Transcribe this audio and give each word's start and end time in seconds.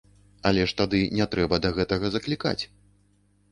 Але 0.49 0.63
ж 0.71 0.73
тады 0.79 1.01
не 1.19 1.27
трэба 1.35 1.55
да 1.67 1.73
гэтага 1.77 2.05
заклікаць. 2.17 2.59